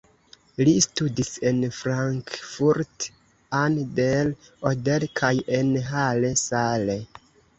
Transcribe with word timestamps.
Li 0.67 0.71
studis 0.85 1.27
en 1.49 1.59
Frankfurt 1.79 3.05
an 3.59 3.77
der 4.01 4.31
Oder 4.71 5.05
kaj 5.23 5.31
en 5.61 5.71
Halle 5.91 6.35
(Saale). 6.45 6.99